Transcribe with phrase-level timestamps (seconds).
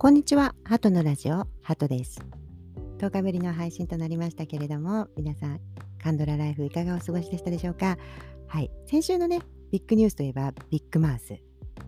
[0.00, 2.20] こんにちは、ハトのラジオ、ハトです。
[2.98, 5.60] 10日ぶりの配信となりましたけれども、皆さん、
[6.00, 7.98] カンドラライフいかがお過ごしでしたでしょうか？
[8.46, 9.40] はい、先週のね、
[9.72, 11.36] ビッグニュースといえば、ビッグマウス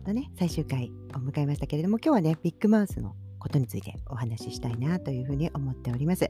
[0.05, 6.29] のね、最終回を迎えましたけれども、今日はね、ビッグマウスのことについてお話ししたいなというふうに思っております。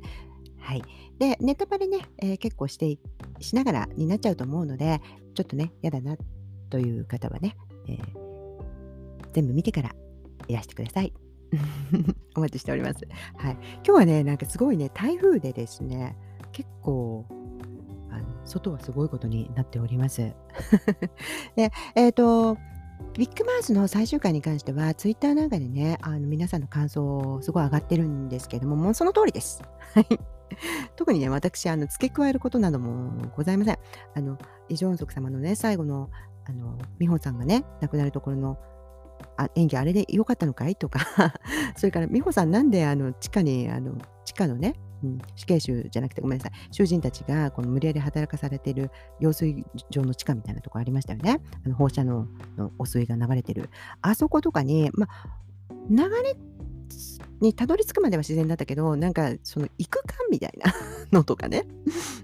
[0.59, 0.83] はい。
[1.17, 2.99] で、ネタバレね、えー、結構して
[3.39, 5.01] しながらになっちゃうと思うので、
[5.33, 6.15] ちょっとね、嫌だな
[6.69, 8.01] という方はね、えー、
[9.33, 9.95] 全部見てから
[10.47, 11.11] いらしてください。
[12.35, 13.07] お待ちしております。
[13.37, 13.53] はい。
[13.53, 16.17] 今日はね、なんかすごいね、台風でですね、
[16.51, 17.25] 結構、
[18.09, 20.21] あの外はすごいことになっております。
[21.55, 22.57] で、えっ、ー、と、
[23.13, 29.61] ビッグマウスの最終回に関しては、ツイッターなんかでね、あの皆さんの感想、すごい上がってるんですけども、もうその通りです。
[30.95, 33.77] 特にね、私、あの付け加えることなどもございません。
[34.15, 34.37] あの、
[34.69, 36.09] イ・ジョンソク様のね、最後の、
[36.45, 38.57] あの、美穂さんがね、亡くなるところの
[39.45, 40.75] あ演技あれで良かったのかい？
[40.75, 40.99] とか。
[41.75, 46.51] それから美穂さんなんであの地下にあの地下のね、うん、死刑囚じゃなくてごめんなさい。
[46.71, 51.41] 囚人たちがこの無理やり働かされてる用水場の地下みたいなとこありましたよね。
[51.65, 53.69] あの放射能の汚水が流れてる。
[54.01, 55.07] あそことかに、ま、
[55.89, 56.35] 流れ
[57.41, 60.73] にたどり着くまでは自然だったけどなんかその行くかみたいな
[61.11, 61.65] のとかね、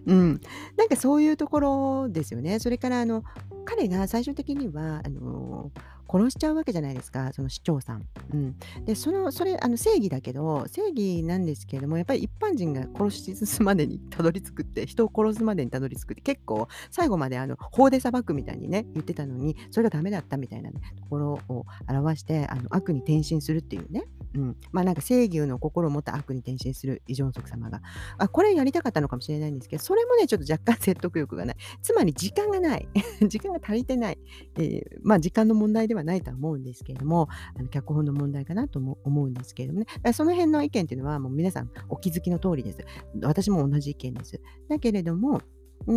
[0.05, 0.41] うん、
[0.77, 2.59] なんかそういうところですよね。
[2.59, 3.23] それからあの
[3.65, 5.71] 彼が最終的にはあの
[6.09, 8.05] 殺しちゃうわけじゃないですかその市長さん。
[8.33, 8.55] うん、
[8.85, 24.05] でそのそれあの正義だけど正義なんですけれどもやっぱり一般人が殺し進むまでにたどり着くって人を殺すまでにたどり着くって結構最後まであの法で裁くみたいにね言ってたのにそれがダメだったみたいな、ね、ところを表してあの悪に転身するっていうね、
[24.37, 27.81] うん、まあなんか正義の心を持った悪に転身するイ・ジョンソク様が。
[28.19, 31.55] あこれやりたかったのかもしれないんですけどそれもねちょっと若干説得力がない。
[31.81, 32.87] つまり時間がない。
[33.27, 34.19] 時間が足りてない、
[34.57, 37.27] えー、まあ時間の問題ではないとは思うんですけれども、
[37.57, 42.77] あの脚本の問題かなとも思うんですけれどもね、その辺の意見っていうのはもう皆さんお気づきの通りです。
[43.23, 44.39] 私も同じ意見です。
[44.69, 45.41] だけれども、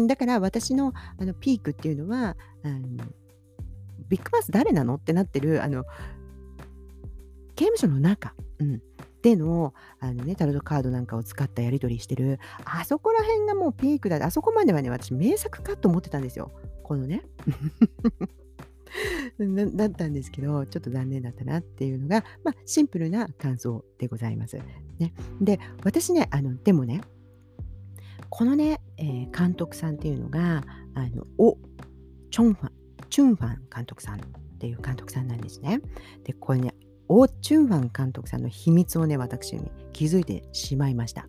[0.07, 3.05] だから私のあのピークっていうのは、あの
[4.09, 5.85] ビッグマス誰なのってなってるあの
[7.61, 8.81] 刑務所の中、うん、
[9.21, 12.39] でのあの、ね、タロットカードなんかを使ったやり取りしてる。
[12.65, 14.25] あそこら辺がもうピークだ。
[14.25, 16.53] あそこまではね私名作かと思ってたんですよ。
[16.83, 17.23] このね。
[19.77, 24.59] だったんですけど、ちょっと残念だったなっていうのが、まあ、シンプルな感想でございます。
[24.99, 27.03] ね、で、私ね、あのでもね、
[28.31, 31.59] このね、えー、監督さんっていうのが、あのお
[32.31, 32.73] チョンファン、
[33.11, 34.21] チュンファン監督さんっ
[34.59, 35.83] ていう監督さんなんですね。
[36.25, 36.75] で、これね、
[37.13, 41.29] オ・チュンファン監督さんの秘密をね、私に気づいてしまいました。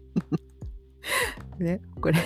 [1.58, 2.18] ね、これ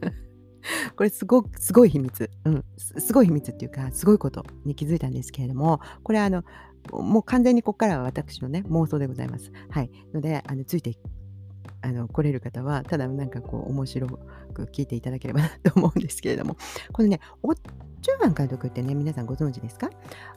[0.96, 6.44] これすごすごい秘密、うん、すごい秘密っていうか、すごいことに気づいたんですけれども、これあの、
[6.90, 9.52] もう完全にここからは私のね、妄想でございます。
[9.68, 9.90] はい。
[10.14, 10.96] ので、あのついて
[11.86, 16.56] あの来れる方は、ただなんかこう、面白く聞いていただければなと思うんですけれども、
[16.92, 19.90] これね、オッチューマン監督ってね、皆さんご存知ですか？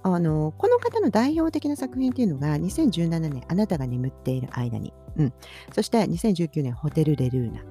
[0.03, 5.33] あのこの方の代表的な作品っていうのが、2017年、あなたが眠っている間に、うん、
[5.73, 7.63] そして2019年、ホテル・レルーナ、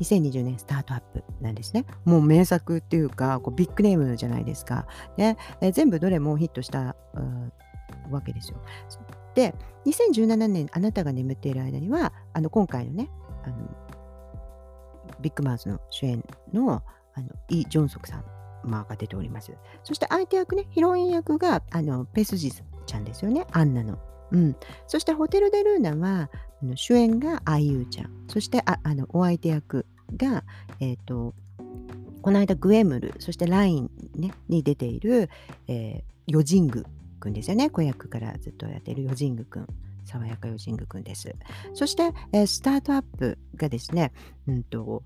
[0.00, 1.84] 2020年スタートアップなんですね。
[2.04, 4.86] もう名作っていうか、こうビッグネームじゃないですか。
[5.16, 5.36] ね、
[5.72, 6.96] 全部どれもヒットした
[8.10, 8.58] わけですよ。
[9.34, 9.54] で、
[9.86, 13.10] 2017年、あなたが眠っている間には、あの今回のね、
[13.44, 13.56] あの
[15.20, 16.82] ビッグマウスの主演の
[17.14, 18.24] あのイ・ジョンソクさん、
[18.62, 19.52] まあ、が出ております。
[19.82, 23.98] そして相手役ね、ヒロイン役があのペスジスちゃんですよね、アンナの。
[24.32, 26.30] うん、そしてホテル・デ・ルーナは
[26.62, 29.86] あの主演がアイユーちゃんそしてああのお相手役
[30.16, 30.44] が、
[30.80, 31.34] えーと、
[32.22, 35.30] この間グエムルそしてライン、ね、に出ている、
[35.68, 36.86] えー、ヨジング
[37.20, 37.70] くんですよね。
[37.70, 39.66] 子役からずっとやっているヨジング君
[40.04, 41.32] 爽やかヨジング君です。
[41.74, 44.12] そして、えー、スタートアップがですね、
[44.48, 45.04] うんと、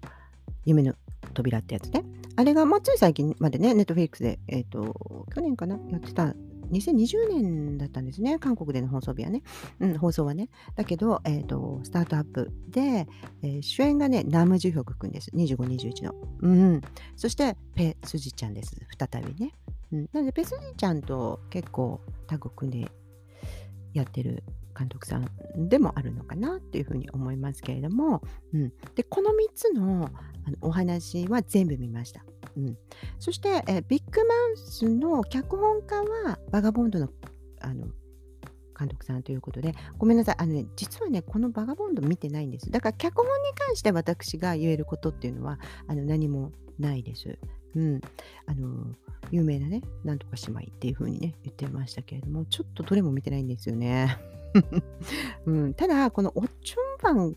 [0.64, 0.94] 夢の
[1.34, 2.04] 扉ってやつね。
[2.36, 6.34] あれが、まあ、つい最近までねネットフィックスで、えーと去年かなやってた
[6.70, 9.42] 2020年だったんですね、韓国での放送日はね。
[9.80, 10.48] うん、放送はね。
[10.76, 13.06] だけど、えっ、ー、と、スタートアップで、
[13.42, 15.30] えー、主演がね、ナム・ジュヒョク君です。
[15.34, 16.14] 25、21の。
[16.40, 16.80] うん。
[17.16, 18.76] そして、ペ・スジちゃんです。
[18.98, 19.52] 再びね。
[19.92, 22.90] うん、なので、ペ・スジちゃんと結構タッグ組んで
[23.92, 24.42] やってる
[24.76, 25.28] 監督さん
[25.68, 28.22] でもあるのかなっていうふうに思いますけれども、
[28.52, 30.10] うん、でこの3つの
[30.46, 32.24] あのお話は全部見ました。
[32.56, 32.78] うん、
[33.18, 37.08] そして、えビッグマウスの脚本家はバガボンドの
[37.60, 37.86] あの
[38.78, 42.70] 監督さんということで、ごめんなさい、あのね、実はね、このバガボンド見てないんです。
[42.70, 47.38] だから脚本に関して私が言えることっていうのはあの何もないです。
[47.76, 48.00] うん、
[48.46, 48.94] あの
[49.30, 54.16] 有名なね、なんとか姉妹っていう風にね、言ってましたけれども、ちょっとどれも見てないんですよね。
[55.46, 57.36] うん、ただ、このオッチュンバン、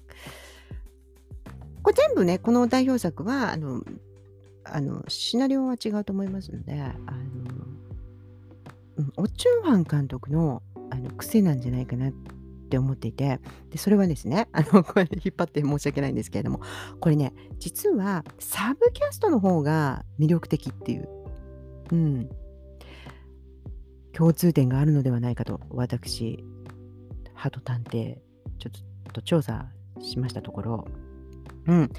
[1.82, 3.82] これ全部ね、この代表作は、あの、
[4.74, 6.98] あのシナリオは違うと思いますので、あの
[8.98, 12.12] うん、オッチュンファン監督のあの癖なんじゃないかなっ
[12.70, 16.62] て思っていて、でそれはですね、 あのこれ引っ張って申し訳ないんですけれども、
[17.00, 21.10] これね、実はサブキャストの方が魅力的っていう、
[21.92, 22.30] うん、
[24.14, 26.44] 共通点があるのではないかと、私、
[27.34, 28.18] 鳩探偵、
[28.58, 29.70] ちょっと調査
[30.02, 30.88] しましたところ、
[31.68, 31.92] うん。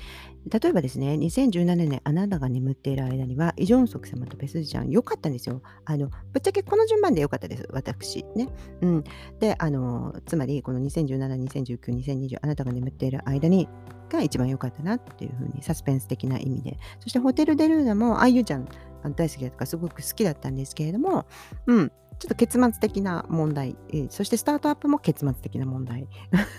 [0.51, 5.63] 例えばですね、2017年あなたが眠っている間には、イ・ジョンソク様とペスジちゃん、良かったんですよ。
[5.85, 8.25] あの、ぶっちゃけこの順番で良かったです、私。
[8.35, 8.49] ね。
[8.81, 9.05] うん。
[9.41, 13.69] で、あの、つまり、この2017、2019、2020、あなたが眠っている間に、
[14.09, 16.79] が一番良かったなっていうふうに、サスペンス的な意味で。
[17.01, 18.67] そして、ホテル・デ・ルーナも、あゆちゃん、
[19.17, 21.27] 大好きだとか、すごく好きだったんですけれども、
[21.67, 21.93] うん。
[22.19, 26.09] ちょっと結末的な問題、え、そしてスタートアップも結末的な問題。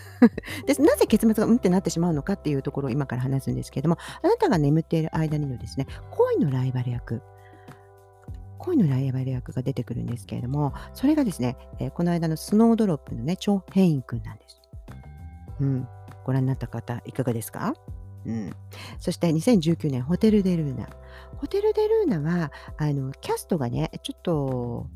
[0.65, 7.21] でなぜ結末がうんってなってしまうのかっていうところを今から話すんですけれどもあなたが眠っている間にのですね恋のライバル役。
[8.57, 14.61] 恋のライバル役が出てくるんですけれどもそれがですね、え、この間のスノードロップのねチョ・ヘイン君なんです、
[15.61, 15.87] うん、
[16.25, 17.73] ご覧になった方いかがですか？
[18.25, 18.51] うん、
[18.99, 20.89] そして2019年ホテル・デ・ルーナ。
[21.37, 24.87] ホテル・デ・ルーナはあのキャストがねちょっと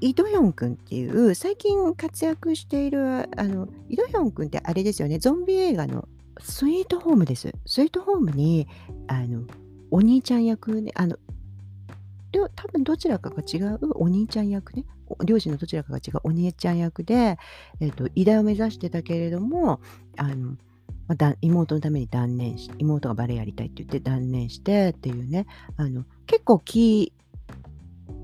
[0.00, 5.18] イ・ドヒョン君っていう最近活躍しているあのイ・ドヒョン君ってあれですよね。
[5.18, 6.08] ゾンビ映画の
[6.40, 7.52] スイートホームです。
[7.66, 8.66] スイートホームに
[9.08, 9.42] あの
[9.90, 11.16] お兄ちゃん役ねあの
[12.32, 14.84] 多分どちらかが違うお兄ちゃん役ね。
[15.24, 17.36] 両親のどちらかが違うお兄ちゃん役で、
[17.80, 19.80] えーと、医大を目指してたけれども
[20.16, 20.56] あの、
[21.08, 25.46] まあ、妹のために断念し妹がバレエやりたいって言って断念してっていうね。
[25.76, 27.12] あの結構キ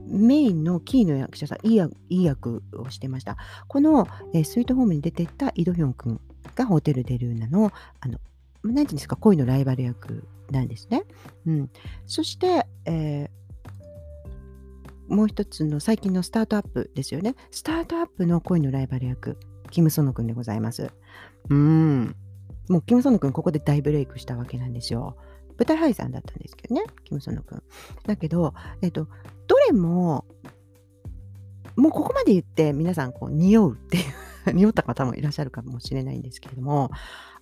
[0.07, 3.37] メインのキーの役者さん、いいいい役をしてました。
[3.69, 6.21] この、えー、スイートホームに出てったイ・ドヒョン君
[6.55, 8.19] がホテル・デ・ルーナの、あの、
[8.63, 11.03] 何て言うんですか、恋のライバル役なんですね。
[11.47, 11.71] うん。
[12.07, 17.35] そして、えー、もう一つの最近のスタートアップですよね。
[17.51, 19.39] スタートアップの恋のライバル役、
[19.71, 20.91] キム・ソノ君でございます。
[21.49, 22.17] うん。
[22.69, 25.17] もうキム・ソノ君、ここで大ブレイクしたわけなんですよ。
[25.59, 27.63] 舞台俳優さんだったんですけどね、キム・ソノ君。
[28.07, 29.09] だけど、えっと、
[29.47, 30.25] どれも、
[31.77, 34.01] もうここまで言って皆さんこう匂うってい
[34.51, 36.91] う 匂った方もいらっしゃるかもしれないんですけれども、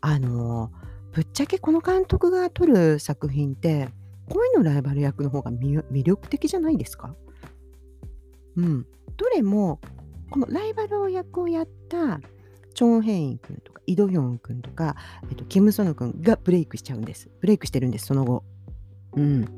[0.00, 0.72] あの、
[1.12, 3.88] ぶっちゃけこの監督が撮る作品って、
[4.28, 7.14] 恋のライバル役の方が魅力的じゃないですか？
[8.56, 8.86] うん。
[9.16, 9.80] どれも、
[10.30, 12.20] このライバル役をやった
[12.74, 14.96] チョン・ヘイン君とイ・ドヒョン君とか、
[15.30, 17.30] えっと、キム・ソノ君がブレイクしちゃうんです。
[17.40, 18.44] ブレイクしてるんです、その後。
[19.16, 19.48] うん。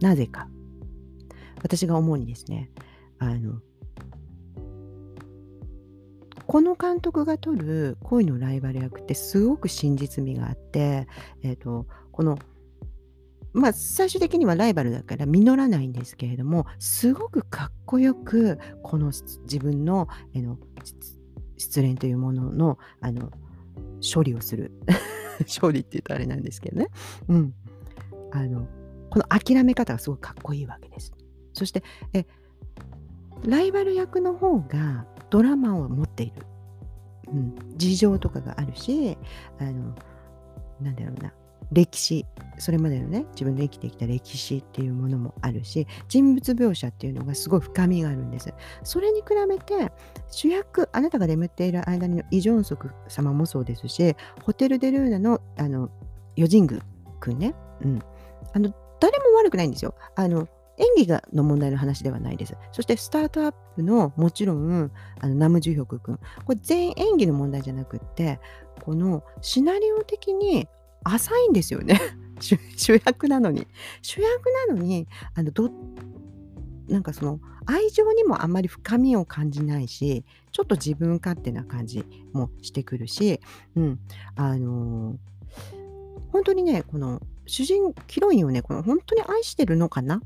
[0.00, 0.48] なぜか。
[1.62, 2.70] 私が思うにですね、
[3.18, 3.60] あの、
[6.46, 11.06] この監督が撮る恋のライバル役ってすごく真実味があって、
[11.42, 12.38] えっ、ー、と、この、
[13.52, 19.12] まあ、最終的にはライバルだから実らないんですけれども、すごくかっこよく、この
[19.42, 20.58] 自分の、えの
[21.58, 23.30] 失恋というものの、あの、
[24.02, 24.72] 処理をする。
[25.60, 26.88] 処理って言うとあれなんですけどね。
[27.28, 27.54] うん。
[28.32, 28.66] あの、
[29.10, 31.12] この諦め方がすごくかっこいいわけです。
[31.58, 31.82] そして
[32.12, 32.24] え
[33.44, 36.46] ライバル役の方がドラマを持っている、
[37.32, 39.18] うん、事情とかがあるし
[39.58, 39.94] あの
[40.80, 41.32] なんだろうな
[41.72, 42.24] 歴史
[42.58, 48.52] それまでのね自分で生きてきた歴史っていうものもあるし人物描写っていうのがすごい深みがあるんです。
[48.82, 49.92] それに比べて
[50.30, 55.90] 主役あなたが眠っている間にのイ・ジョンソク様もそうですしホテル・デ・ルーナのあの
[56.36, 56.80] ヨジング
[57.20, 58.02] 君ね、うん、
[58.52, 59.94] あの誰も悪くないんですよ。
[60.16, 60.48] あの
[60.78, 62.56] 演技がの問題の話ではないです。
[62.72, 66.18] そしてスタートアップのもちろんあのナム・ジュヒョク君。
[66.44, 68.40] これ全員演技の問題じゃなくって
[68.82, 70.68] このシナリオ的に
[71.04, 72.00] 浅いんですよね。
[72.40, 73.66] 主役なのに。
[74.02, 75.70] 主役なのにあのど
[76.88, 83.40] なんかその愛情にもあんまり深みを感じないしちょっと自分勝手な感じもしてくるし、
[83.76, 84.00] うん。
[84.36, 85.16] あのー、
[86.32, 90.22] 本当にねこの主人ヒロインをねこの本当に愛してるのかな？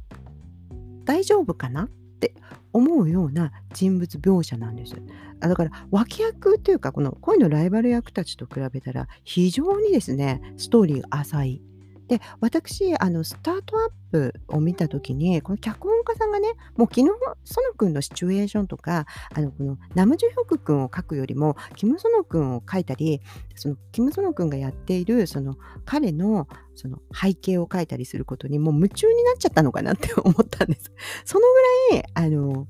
[1.04, 1.84] 大丈夫かな？
[1.84, 1.88] っ
[2.20, 2.34] て
[2.72, 4.94] 思うような人物描写なんです。
[5.42, 11.62] あだから脇役というかこの恋のライバル役たちと比べたら非常にですねストーリーが浅い。
[12.08, 17.10] で私あのスタートアップを見た時にこの脚本家さんがね、もうキム・
[17.44, 23.22] ソノ君のシチュエーションとか、あのこのナム・ジュヒョク君を書くよりも、キム・ソノ君を書いたり、
[23.54, 25.56] そのキム・ソノ君がやっているその
[25.86, 30.92] 彼のその背景を書いたりすることにもう夢中になっちゃったのかなって思ったんです。
[31.24, 31.46] その
[31.90, 32.66] ぐらい、あの、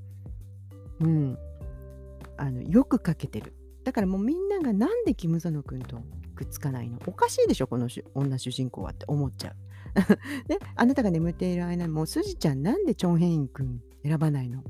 [1.00, 1.38] うん、
[2.42, 3.54] あのよく書けてる。
[3.84, 5.98] だからもうみんながなんでキム・ソノ君と
[6.34, 6.98] くっつかないの？
[7.06, 9.54] おかしいでしょこの女主人公はって思っちゃう。
[10.48, 14.64] で あなたが眠っている間にもうスジちゃんなんでチョンヘイン君選ばないの？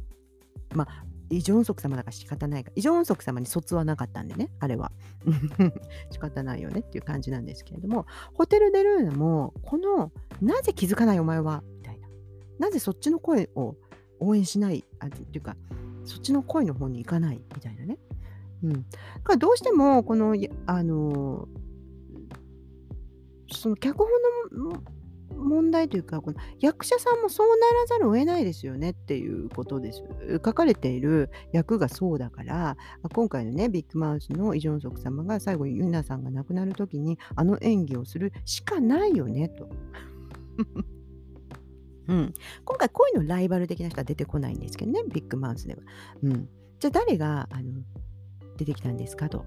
[0.74, 2.70] まあイ・ジョンソク様だから仕方ないか。
[2.76, 4.92] イ・ジョンソク様に卒はなかったんでね、あれは。
[6.12, 10.12] 仕方ないよねっていう感じなんですけれども、ホテル・デ・ルーナも、この、
[10.42, 11.62] なぜ気づかないお前は？
[11.78, 12.08] みたいな。
[12.58, 13.76] なぜそっちの声を
[14.20, 14.84] 応援しない？
[14.98, 15.56] あっていうか、
[16.04, 17.98] そっちの声の方に行かないみたいなね。
[18.62, 18.72] うん。
[19.22, 21.48] からどうしても、この、あの、
[23.50, 24.08] その脚本
[24.70, 24.82] の
[25.36, 30.02] 問題というか、この役者さんもそうならざるを得ないですよねっていうことです。
[30.44, 32.76] 書かれている役がそうだから、
[33.12, 39.68] 今回のね、ビッグマウスのイ・ジョンソク様が最後にユナさんが亡くなる時にあの演技をするしかないよねと。
[42.08, 45.80] うん、今回恋のライバル的な人は出てこないんですけどね、ビッグマウスでは。
[46.22, 47.82] うん、じゃあ誰があの
[48.56, 49.44] 出てきたんですかと。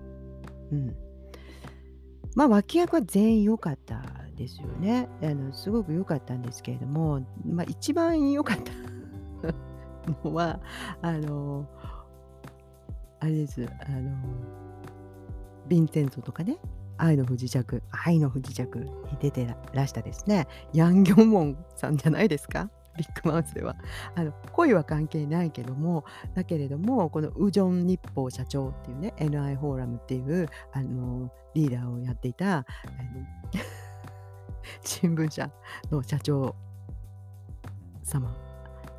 [0.71, 0.95] うん、
[2.35, 4.01] まあ脇役は全員良かった
[4.35, 5.09] ですよね。
[5.21, 8.71] あのすごく良かったんですけれども、まあ、一番良かった
[10.29, 10.59] のは
[11.01, 11.67] あの
[13.19, 14.11] あれですあの
[15.67, 16.57] ヴィンセントとかね
[16.97, 20.47] 愛の不時着愛の不時着に出てらしたですね。
[20.73, 22.69] ヤン・ギョンモンさんじゃないですか？
[22.97, 23.75] ビッグマウスでは。
[24.15, 32.65] あの恋は関係ないけどもだけれどもこのウジョン日報社長っていうね NI フォーラムっていうあのリーダーをやっていたあの
[34.83, 35.51] 新聞社
[35.91, 36.55] の社長
[38.03, 38.33] 様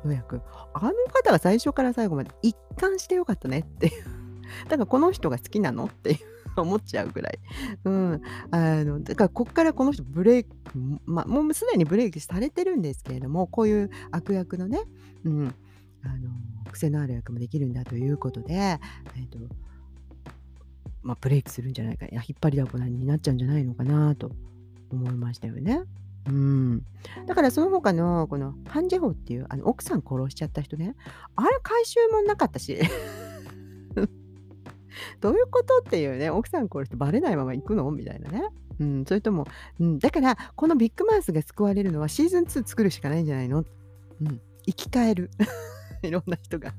[0.05, 0.41] の役。
[0.73, 4.03] あの方が最初から最後まで一貫してよかったねっていう。
[4.69, 6.17] だからこの人が好きなのっていう。
[6.61, 7.39] 思っちゃうぐらい。
[7.85, 8.21] うん。
[8.51, 10.55] あの、だからこっからこの人ブレイク、
[11.05, 14.81] まもうすでにブレイクされてるんですけれども、こういう悪役のね、
[15.23, 15.55] うん、
[16.03, 16.29] あの、
[16.71, 19.39] 癖のある役もできるんだということで、え、ー、と、
[21.03, 24.31] まあ、ブレイクするんじゃないかいや、引っ張りだこになっちゃうんじゃないのかなと
[24.91, 25.83] 思いましたよね。
[26.27, 26.85] うん、
[27.25, 30.95] だからその他のこのハン・ジェホっていうあの奥さん殺しちゃった人ね
[31.35, 32.77] あれ回収もなかったし
[35.21, 35.79] どういうこと？
[35.79, 37.89] っていうね奥さん殺してバレないまま行くの？
[37.91, 38.43] みたいなね、
[38.79, 39.45] うん、それとも、
[39.79, 43.59] うん、だからこのビッグマウスが救われるのはシーズン2作るしかないんじゃないの、
[44.21, 45.31] うん、生き返る
[46.03, 46.73] いろんな人が。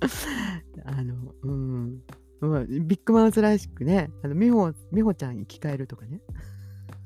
[0.84, 2.02] あのうん
[2.40, 6.22] まあ、ビッグマウスらしくね、あの美穂美穂ちゃん生き返るとかね。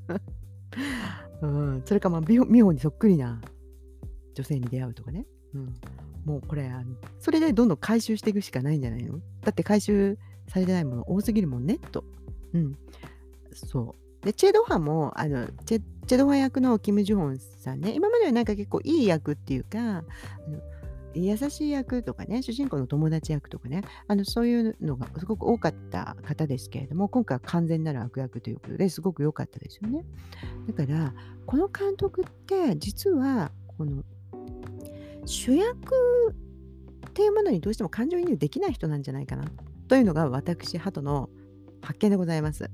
[1.43, 3.41] うん、それか、まあ、美穂にそっくりな
[4.35, 5.27] 女性に出会うとかね。
[5.55, 5.75] うん、
[6.25, 9.21] もうこれあの、それでどんどん回収していくしかないんじゃないの？
[9.43, 10.19] だって回収
[10.49, 12.05] されてないもの多すぎるもんね、と。
[12.53, 12.77] うん。
[13.53, 14.27] そう。
[14.27, 20.05] で、チェ・ドハも、あのチェチェドハ役のキム・ジュホンさんね、今まではなんか結構いい役っていうか、あの
[21.15, 30.05] 優しい役とかね、主人公の友達役とかね、あのそういうのがすごく多かった方ですけれども、今回は完全なる悪役ということですごく良かったですよね。
[30.67, 31.15] だから、
[31.47, 34.03] この監督って実は、この
[35.27, 36.35] 主役
[37.09, 39.45] っていうものにどうしても感情移入できない人なんじゃないかな
[39.89, 41.29] というのが私、ハトの
[41.83, 42.71] 発見でございます。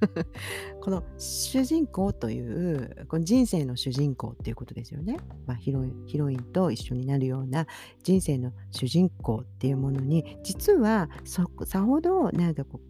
[0.80, 5.16] この主人公というこの人生の主人公っていうことですよね、
[5.46, 7.66] まあ、ヒロヒロインと一緒になるような
[8.02, 11.46] 人生の主人公っていうものに実はさ
[11.82, 12.80] ほどなんかこ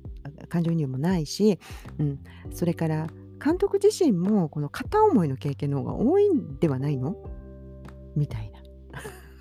[0.43, 1.59] う感情移入もないし、
[1.99, 2.19] うん、
[2.51, 3.07] それから
[3.43, 7.17] 監督自身もこの片思いの経験の方が多いんではないの？
[8.17, 8.61] みたいな。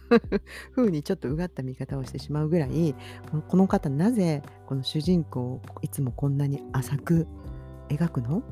[0.75, 2.95] 風にちょっとうがった見方をしてしまうぐらい
[3.47, 7.27] この方なぜこの主人公をいつもこんなに浅く
[7.89, 8.43] 描くの？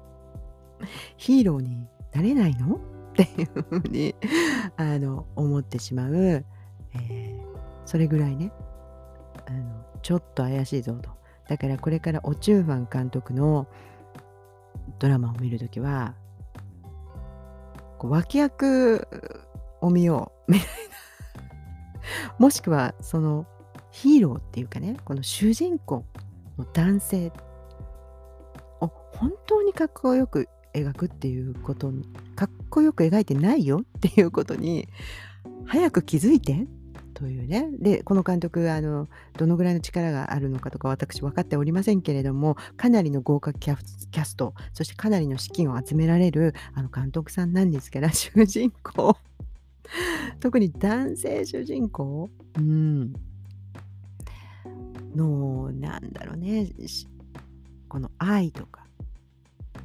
[1.16, 2.76] ヒーローになれないの？
[2.76, 2.78] っ
[3.16, 4.14] ていうふうに
[4.76, 7.40] あの思ってしまう、えー、
[7.86, 8.52] それぐらいね。
[9.46, 11.10] あのちょっと怪しいぞと。
[11.48, 13.68] だからこれからオチューファン監督の
[14.98, 16.14] ドラマを見るときは
[17.98, 19.08] こう脇役
[19.80, 20.52] を見よう。
[20.52, 20.74] みたいな
[22.38, 23.46] もしくはその
[23.90, 26.04] ヒーローっていうかねこの主人公
[26.58, 27.32] の男性
[28.80, 34.88] を本当にかっこよく描くっていうことにかっこよく描いてないよっていうことに
[35.66, 36.66] 早く気づいて
[37.16, 37.70] というね。
[37.78, 39.08] で、この監督、あの、
[39.38, 43.76] どのぐらいの力があるのかとか私分かっておりませんけれども、かなりの豪華キャ
[44.22, 49.16] スト、そしてかなりの資金を集められるあの監督さんなんですから、 主人公、
[50.40, 53.14] 特に男性主人公、うん、
[55.14, 56.68] の、なんだろうね、
[57.88, 58.84] この愛とか、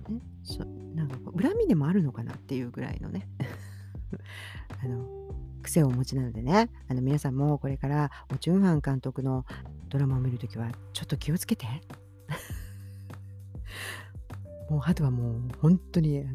[0.09, 3.25] ね、そなんか恨みでもあるのかなっていうぐらいのね。
[4.83, 5.20] あの
[5.61, 6.69] 癖をお持ちなのでね。
[6.87, 9.45] あの皆さんもこれからオチュンハン監督の
[9.89, 11.67] ドラマを見るときはちょっと気をつけて。
[14.69, 16.29] もうあとはもう本当にあの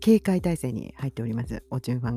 [0.00, 1.62] 警戒態勢に入っております。
[1.70, 2.16] オチュンファン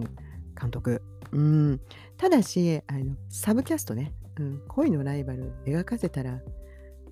[0.60, 1.02] 監督。
[1.32, 1.82] うん。
[2.18, 6.42] ただしあのサブキャストね、うん、恋のライバル描かせたら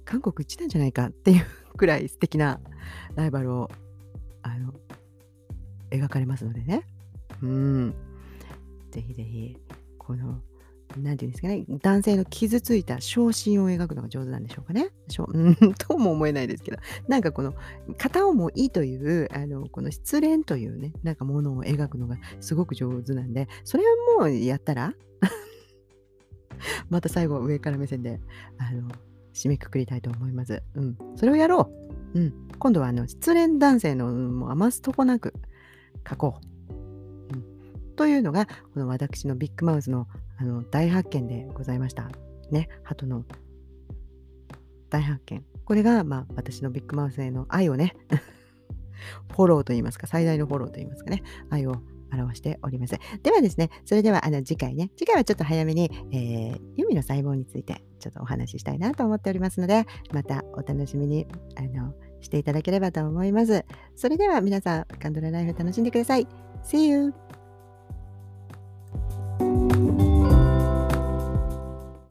[0.05, 1.45] 韓国一なんじゃないかっていう
[1.77, 2.59] くらい素敵な
[3.15, 3.69] ライバルを
[4.41, 4.73] あの
[5.89, 6.87] 描かれますのでね。
[7.41, 7.95] うん。
[8.91, 9.57] ぜひぜひ、
[9.97, 10.41] この、
[10.97, 14.89] なんていうんですかね、男性の傷ついた昇進を描くのが上手なんでしょうかね。
[15.07, 17.53] しょうん、 とも思えないですけど、なんかこの、
[17.97, 24.93] 片思いという、あの、この失恋というね、なんかものを描くのがすごく上手なんで、それはもうやったら
[26.89, 28.19] また最後上から目線で、
[28.57, 28.89] あの、
[29.33, 30.61] 締めくくりたいと思います。
[30.75, 30.97] うん。
[31.15, 31.71] それをやろ
[32.13, 32.19] う。
[32.19, 32.33] うん。
[32.59, 35.33] 今度はあの、失恋男性の、もう余すとこなく
[36.07, 36.50] 書こう。
[37.95, 40.07] というのが、この私のビッグマウスの
[40.37, 42.09] あの大発見でございました。
[42.51, 43.23] ね、鳩の
[44.89, 45.43] 大発見。
[45.65, 47.95] これが、まあ、私のビッグマウスへの愛をね、
[49.35, 51.75] フォローといいますか、最大のフォローといいますかね、愛を
[52.11, 52.95] 表しております。
[53.23, 63.65] ではですね、それではあの次回ね、次回はちょっと早めに、えー、弓の細胞についてちょっとお話ししたいなと思っておりますので、またお楽しみにあのしていただければと思います。
[63.95, 66.27] それでは皆さん、カンドラライフ楽しんでください。
[66.63, 67.30] See you!